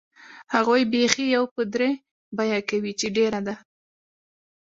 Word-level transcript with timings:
هغوی 0.53 0.81
بیخي 0.93 1.25
یو 1.35 1.43
په 1.53 1.61
درې 1.73 1.89
بیه 2.37 2.59
کوي 2.69 2.93
چې 2.99 3.07
ډېره 3.17 3.39
ده. 3.47 3.55